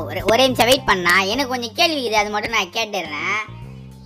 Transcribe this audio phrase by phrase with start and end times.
[0.00, 1.20] ஒரு- ஒரே நிமிஷம் வெயிட் பண்ணா.
[1.22, 2.22] எனக்கு கொஞ்சம் கேள்வி இருக்குது.
[2.22, 3.38] அது மட்டும் நான் கேட்டுடுறேன்.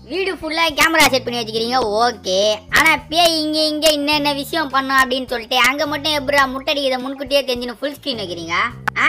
[0.05, 1.79] வீடு ஃபுல்லாக கேமரா செட் பண்ணி வச்சுக்கிறீங்க?
[2.03, 2.39] ஓகே.
[2.71, 7.79] ஆனால் பேய் இங்கே இங்கே என்னென்ன விஷயம் பண்ணும் அப்படின்னு சொல்லிட்டு அங்கே மட்டும் எப்படி முட்டடிக்கிறத முன்கூட்டியே தெரிஞ்சுன்னு
[7.81, 8.55] ஃபுல் ஸ்க்ரீன் வைக்கிறீங்க?
[8.99, 9.07] ஆ?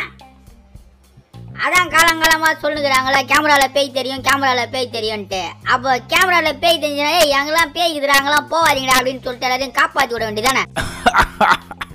[1.64, 5.42] அதான் காலங்காலமாக சொல்லுகிறாங்களா கேமராவில் பேய் தெரியும் கேமராவில் பேய் தெரியும்ன்ட்டு.
[5.66, 10.64] அப்போ கேமராவில் பேய் தெரிஞ்சுனா எங்கெல்லாம் பேய் இருக்கிறாங்களாம் போவாதீங்கடா அப்படின்னு சொல்லிட்டு எல்லாத்தையும் காப்பாற்றி விட வேண்டியதானே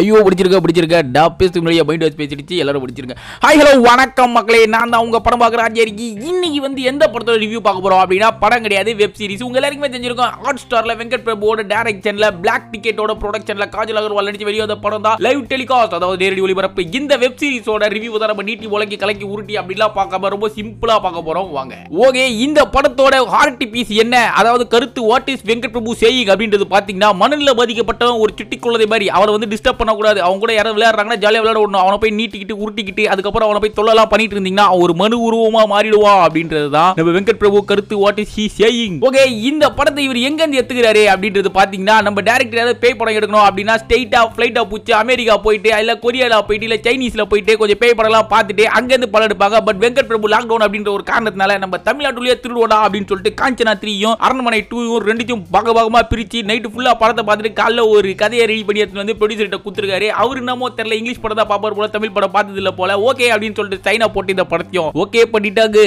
[0.00, 0.98] ஐயோ பிடிச்சிருக்க பிடிச்சிருக்க.
[1.16, 1.24] டா
[1.56, 2.54] முன்னாடியே மைண்ட் வாஷ் பேசிடுச்சு.
[2.62, 3.16] எல்லாரும் பிடிச்சிருங்க.
[3.44, 4.62] ஹாய் ஹலோ வணக்கம் மக்களே.
[4.74, 8.64] நான் தான் உங்கள் படம் பார்க்குற ஆச்சரிக்கி இன்னைக்கு வந்து எந்த படத்தோட ரிவ்யூ பார்க்க போறோம் அப்படின்னா படம்
[8.66, 10.32] கிடையாது வெப் சீரிஸ் உங்க எல்லாருக்குமே தெரிஞ்சிருக்கும்.
[10.44, 15.18] ஹாட் ஸ்டார்ல வெங்கட் பிரபுவோட டைரக்ஷன்ல பிளாக் டிக்கெட்டோட ப்ரொடக்ஷன்ல காஜல் அகர்வால் நடிச்சு வெளியே வந்த படம் தான்
[15.26, 16.84] லைவ் டெலிகாஸ்ட் அதாவது நேரடி ஒளிபரப்பு.
[17.00, 21.26] இந்த வெப் சீரிஸோட ரிவ்யூ தான் நம்ம நீட்டி உலகி கலக்கி உருட்டி அப்படிலாம் பார்க்காம ரொம்ப சிம்பிளா பார்க்க
[21.28, 21.50] போறோம்.
[21.58, 21.74] வாங்க.
[22.06, 24.14] ஓகே இந்த படத்தோட ஹார்ட் பீஸ் என்ன?
[24.40, 29.08] அதாவது கருத்து what is Venkat Prabhu saying அப்படின்றது பாத்தீங்கன்னா மணலில் பாதிக்கப்பட்டவன் ஒரு சிட்டி குழந்தை மாதிரி.
[29.18, 30.18] அவர் வந்து டிஸ்டர்ப் பண்ணக்கூடாது.
[30.24, 31.82] அவங்க கூட யாராவது விளையாடுறாங்கன்னா ஜாலியாக விளையாட விடணும்.
[31.84, 36.68] அவனை போய் நீட்டிக்கிட்டு உருட்டிக்கிட்டு அதுக்கப்புறம் அவனை போய் தொல்லலாம் பண்ணிட்டு இருந்தீங்கன்னா ஒரு மனு உருவமாக மாறிடுவான் அப்படின்றது
[36.76, 41.04] தான் நம்ம வெங்கட் பிரபு கருத்து what is he saying okay இந்த படத்தை இவர் எங்கேருந்து எத்துக்கிறாரு
[41.12, 45.96] அப்படின்றது பார்த்தீங்கன்னா நம்ம டேரக்டர் ஏதாவது பேய் படம் எடுக்கணும் அப்படின்னா ஸ்டெயிட்டாக ஃப்ளைட்டாக பூச்சி அமெரிக்கா போயிட்டு இல்லை
[46.04, 49.62] கொரியாவில் போயிட்டு இல்லை சைனீஸில் போயிட்டு கொஞ்சம் பேய் படம்லாம் பார்த்துட்டு அங்கேருந்து படம் எடுப்பாங்க.
[49.68, 54.60] பட் வெங்கட் பிரபு லாக்டவுன் அப்படின்ற ஒரு காரணத்தினால நம்ம தமிழ்நாட்டுலயே திருடுவோடா அப்படின்னு சொல்லிட்டு காஞ்சனா த்ரீயும் அரண்மனை
[54.72, 59.04] டூயும் ரெண்டுத்தையும் பாக பாகமா பிரித்து நைட்டு ஃபுல்லாக படத்தை பார்த்துட்டு காலைல ஒரு கதையை ரெடி பண்ணி எடுத்துட்டு
[59.04, 59.20] வந்து
[59.54, 60.06] கிட்ட கொடுத்துருக்காரு.
[60.22, 62.96] அவர் என்னமோ தெரியல இங்கிலீஷ் படம் தான் பாப்பார் போல தமிழ் படம் பார்த்தது இல்ல போல.
[63.08, 65.78] ஓகே அப்படின்னு சொல்லிட்டு சைனா போட்டு இந்த படத்தையும் ஓகே பண்ணிட்டாங்க.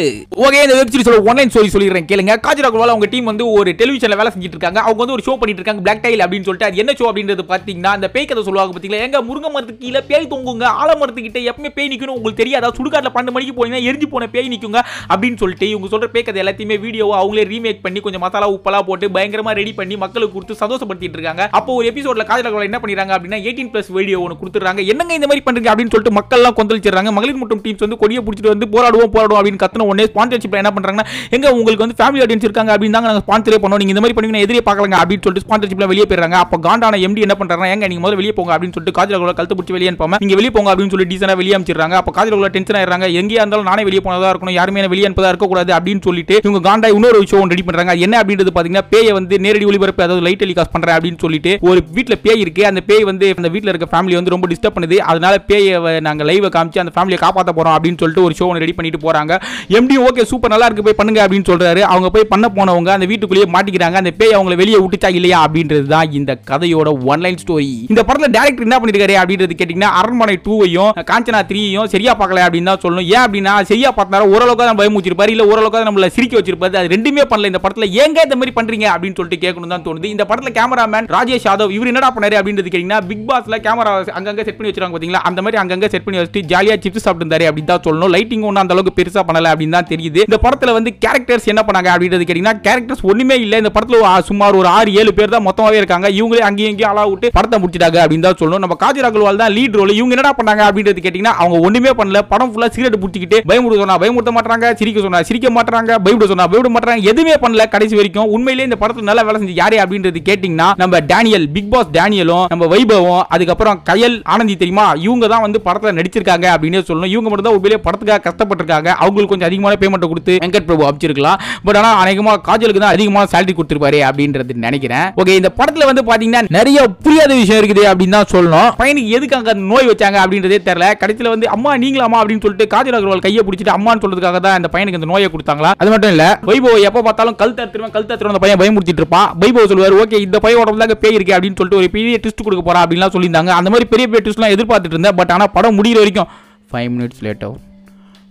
[0.45, 2.33] ஓகே இந்த வெப் சீரிஸோட ஒன்லைன் ஸ்டோரி சொல்லிடுறேன் கேளுங்க.
[2.45, 5.61] காஜரா அகர்வால் அவங்க டீம் வந்து ஒரு டெலிவிஷன்ல வேலை செஞ்சுட்டு இருக்காங்க அவங்க வந்து ஒரு ஷோ பண்ணிட்டு
[5.61, 6.69] இருக்காங்க பிளாக் டைல் அப்படின்னு சொல்லிட்டு.
[6.69, 10.29] அது என்ன ஷோ அப்படின்றது பாத்தீங்கன்னா அந்த பேய் கதை சொல்லுவாங்க பாத்தீங்களா எங்க முருங்கை மரத்துக்கு கீழே பேய்
[10.33, 10.65] தொங்குங்க.
[10.83, 12.71] ஆலமரத்துக்கிட்ட எப்பவுமே பேய் நிக்கணும் உங்களுக்கு தெரியாதா?
[12.79, 14.81] சுடுகாட்டில் பன்னெண்டு மணிக்கு போனீங்கன்னா எரிஞ்சு போன பேய் நிக்குங்க
[15.11, 19.07] அப்படின்னு சொல்லிட்டு இவங்க சொல்ற பேய் கதை எல்லாத்தையுமே வீடியோவை அவங்களே ரீமேக் பண்ணி கொஞ்சம் மசாலா உப்பெல்லாம் போட்டு
[19.17, 21.43] பயங்கரமா ரெடி பண்ணி மக்களுக்கு கொடுத்து சந்தோஷப்படுத்திட்டு இருக்காங்க.
[21.59, 25.43] அப்போ ஒரு எபிசோட்ல காஜல் என்ன பண்ணிடுறாங்க அப்படின்னா எயிட்டீன் பிளஸ் வீடியோ ஒன்று கொடுத்துறாங்க என்னங்க இந்த மாதிரி
[25.45, 27.09] பண்றீங்க அப்படின்னு சொல்லிட்டு மக்கள்லாம் கொந்தளிச்சிடுறாங்க.
[27.17, 31.05] மகளிர் மற்றும் டீம்ஸ் வந்து கொடியை பிடிச்சிட்டு வந்து போராடுவோம் போராடுவோம் அப்படின்னு கத்தன உடனே ஸ்பான்சர்ஷிப் என்ன பண்ணுறாங்கன்னா
[31.35, 33.79] எங்க உங்களுக்கு வந்து ஃபேமிலி ஆடியன்ஸ் இருக்காங்க அப்படின்னு தாங்க நாங்கள் ஸ்பான்சரே பண்ணோம்.
[33.81, 36.37] நீங்கள் இந்த மாதிரி பண்ணீங்கன்னா எதிரே பார்க்கலாங்க அப்படின்னு சொல்லிட்டு ஸ்பான்சர்ஷிப்ல வெளியே போயிடுறாங்க.
[36.45, 39.75] அப்போ காண்டான எம்டி என்ன பண்ணுறாங்க எங்க நீங்கள் முதல்ல வெளியே போங்க அப்படின்னு சொல்லிட்டு காஜல கழுத்து பிடிச்சி
[39.77, 43.07] வெளியே அனுப்பாம நீங்க வெளியே போங்க அப்படின்னு சொல்லி டீசனாக வெளியே அமைச்சிடுறாங்க அப்போ காஜல டென்ஷன் ஆயிடுறாங்க.
[43.21, 44.57] எங்கேயா இருந்தாலும் நானே வெளியே போனதாக இருக்கணும்.
[44.59, 48.53] யாருமே என்ன வெளியே அனுப்பதா இருக்கக்கூடாது அப்படின்னு சொல்லிட்டு இவங்க காண்டா இன்னொரு விஷயம் ரெடி பண்ணுறாங்க என்ன அப்படின்றது
[48.55, 52.63] பார்த்தீங்கன்னா பேயை வந்து நேரடி ஒளிபரப்பு அதாவது லைட் டெலிகாஸ்ட் பண்ணுறேன் அப்படின்னு சொல்லிட்டு ஒரு வீட்டில் பேய் இருக்கு.
[52.71, 54.97] அந்த பேய் வந்து அந்த இருக்க ஃபேமிலி வந்து ரொம்ப டிஸ்டர்ப் பண்ணுது.
[55.11, 59.01] அதனால பேயை நாங்கள் லைவை காமிச்சு அந்த ஃபேமிலியை காப்பாற்ற போறோம் அப்படின்னு சொல்லிட்டு ஒரு ஷோ ரெடி பண்ணிட்டு
[59.05, 59.33] போகிறாங்க
[59.77, 61.81] எம்டியும் ஓகே சூப்பர் நல்லா இருக்கு போய் பண்ணுங்க அப்படின்னு சொல்றாரு.
[61.93, 63.97] அவங்க போய் பண்ண போனவங்க அந்த வீட்டுக்குள்ளேயே மாட்டிக்கிறாங்க.
[64.03, 68.67] அந்த பேய் அவங்கள வெளியே விட்டுச்சா இல்லையா அப்படின்றது தான் இந்த கதையோட ஒன்லைன் ஸ்டோரி இந்த படத்தில் டேரக்டர்
[68.67, 73.07] என்ன பண்ணிருக்காரு அப்படின்றது கேட்டிங்கன்னா அரண்மனை டூவையும் காஞ்சனா த்ரீயும் சரியா பார்க்கல அப்படின்னு தான் சொல்லணும்.
[73.15, 76.75] ஏன் அப்படின்னா சரியா பார்த்தாரு ஓரளவுக்கு தான் பயமுச்சிருப்பாரு இல்லை ஓரளவுக்கு தான் நம்மள சிரிக்க வச்சிருப்பாரு.
[76.81, 77.51] அது ரெண்டுமே பண்ணல.
[77.51, 80.07] இந்த படத்தில் ஏங்க இந்த மாதிரி பண்ணுறீங்க அப்படின்னு சொல்லிட்டு கேட்கணும் தான் தோணுது.
[80.15, 84.57] இந்த படத்தில் கேமராமேன் ராஜேஷ் யாதவ் இவர் என்னடா பண்ணாரு அப்படின்றது கேட்டிங்கன்னா பிக் பாஸில் கேமரா அங்கங்கே செட்
[84.57, 88.11] பண்ணி வச்சிருக்காங்க பார்த்தீங்களா அந்த மாதிரி அங்கங்கே செட் பண்ணி வச்சுட்டு ஜாலியாக சிப்ஸ் சாப்பிட்டு அப்படின்னு தான் சொல்லணும்.
[88.15, 90.21] லைட்டிங் ஒன்றும் அந்த அளவுக்கு பெருசாக பண்ணல அப்படின்னு தான் தெரியுது.
[90.29, 93.57] இந்த படத்தில் வந்து கேரக்டர்ஸ் என்ன பண்ணாங்க அப்படின்றது கேட்டிங்கன்னா கேரக்டர்ஸ் ஒன்றுமே இல்லை.
[93.63, 96.07] இந்த படத்தில் சுமார் ஒரு ஆறு ஏழு பேர் தான் மொத்தமாகவே இருக்காங்க.
[96.19, 98.63] இவங்களே அங்கேயும் இங்கேயும் அலா விட்டு படத்தை முடிச்சிட்டாங்க அப்படின்னு தான் சொல்லணும்.
[98.65, 102.21] நம்ம காஜர் அகர்வால் தான் லீட் ரோல் இவங்க என்னடா பண்ணாங்க அப்படின்றது கேட்டிங்கன்னா அவங்க ஒன்றுமே பண்ணல.
[102.33, 106.71] படம் ஃபுல்லாக சிகரெட் பிடிச்சிக்கிட்டு பயமுறுத்த சொன்னா பயமுறுத்த மாட்டாங்க சிரிக்க சொன்னா சிரிக்க மாட்டாங்க பயப்பட சொன்னா பயப்பட
[106.77, 108.29] மாட்டாங்க எதுவுமே பண்ணல கடைசி வரைக்கும்.
[108.37, 112.63] உண்மையிலேயே இந்த படத்துல நல்லா வேலை செஞ்சு யாரே அப்படின்றது கேட்டிங்கன்னா நம்ம டேனியல் பிக் பாஸ் டேனியலும் நம்ம
[112.73, 114.85] வைபவம் அதுக்கப்புறம் கயல் ஆனந்தி தெரியுமா?
[115.05, 117.11] இவங்க தான் வந்து படத்துல நடிச்சிருக்காங்க அப்படின்னு சொல்லணும்.
[117.15, 118.89] இவங்க மட்டும் தான் உண்மையிலேயே படத்துக்காக கஷ்டப்பட்டிருக்காங்க.
[119.03, 121.39] அவங்களுக்கு கொஞ்சம் அதிகமான பேமெண்ட் கொடுத்து வெங்கட் பிரபு அமைச்சிருக்கலாம்.
[121.67, 125.07] பட் ஆனா அநேகமா காஜலுக்கு தான் அதிகமான சேலரி கொடுத்துருப்பாரு அப்படின்றது நினைக்கிறேன்.
[125.21, 128.69] ஓகே இந்த படத்துல வந்து பாத்தீங்கன்னா நிறைய புரியாத விஷயம் இருக்குது அப்படின்னு தான் சொல்லணும்.
[128.81, 130.87] பையனுக்கு எதுக்கு அங்க நோய் வச்சாங்க அப்படின்றதே தெரியல.
[131.01, 135.01] கடைசியில வந்து அம்மா நீங்களாமா அப்படின்னு சொல்லிட்டு காஜல் அகர்வால் கையை பிடிச்சிட்டு அம்மான்னு சொல்றதுக்காக தான் அந்த பையனுக்கு
[135.01, 135.71] இந்த நோயை கொடுத்தாங்களா?
[135.81, 139.27] அது மட்டும் இல்ல வைபவ் எப்ப பார்த்தாலும் கல் தத்துருவேன் கல் தத்துருவேன் அந்த பையன் பயமுறுத்திட்டு இருப்பான்.
[139.43, 142.81] வைபவ் சொல்லுவார் ஓகே இந்த பையன் உடம்புல பேய் இருக்கு அப்படின்னு சொல்லிட்டு ஒரு பெரிய டிஸ்ட் கொடுக்க போறா
[143.07, 143.55] அப்படின்லாம் சொல்லியிருந்தாங்க.
[143.59, 145.15] அந்த மாதிரி பெரிய பெரிய ட்விஸ்ட்லாம் எதிர்பார்த்துட்டு இருந்தேன்.
[145.15, 146.27] பட் ஆனா படம் முடிகிற வரைக்கும்
[146.71, 147.55] five minutes later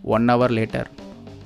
[0.02, 0.86] one hour later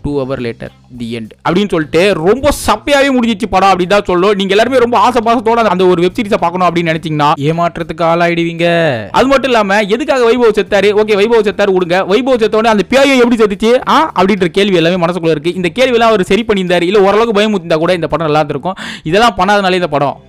[0.03, 3.79] two hour later the end அப்படின்னு சொல்லிட்டு ரொம்ப சப்பையாவே முடிஞ்சிச்சு படம்.
[3.79, 4.35] அப்படின்னு தான் சொல்லணும்.
[4.35, 8.65] நீங்க எல்லாருமே ரொம்ப ஆசை பாசத்தோட அந்த ஒரு வெப் சீரிஸை பார்க்கணும் அப்படின்னு நினைச்சீங்கன்னா ஏமாற்றத்துக்கு ஆளாயிடுவீங்க.
[9.11, 10.91] அது மட்டும் இல்லாம எதுக்காக வைபவ் செத்தாரு?
[11.01, 13.83] ஓகே வைபவ் செத்தாரு விடுங்க வைபவ் செத்தோடனே அந்த பேயும் எப்படி செத்துச்சு?
[13.89, 15.55] ஆ அப்படின்ற கேள்வி எல்லாமே மனசுக்குள்ள இருக்கு.
[15.55, 16.83] இந்த கேள்வி எல்லாம் அவர் சரி பண்ணியிருந்தாரு.
[16.83, 18.77] இல்ல ஓரளவுக்கு பயமுத்திருந்தா கூட இந்த படம் நல்லா இருந்திருக்கும்.
[19.03, 20.21] இதெல்லாம் பண்ணாதனாலே இந்த படம்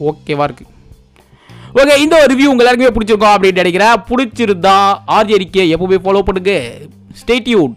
[0.00, 0.66] ஓகேவா இருக்கு.
[1.78, 4.00] ஓகே இந்த ஒரு ரிவ்யூ உங்க எல்லாருக்குமே பிடிச்சிருக்கோம் அப்படின்னு நினைக்கிறேன்.
[4.08, 4.74] பிடிச்சிருந்தா
[5.16, 6.52] ஆர்ஜேரிக்கே எப்பவுமே ஃபாலோ பண்ணுங்க.
[7.20, 7.74] ஸ்டேட்யூன்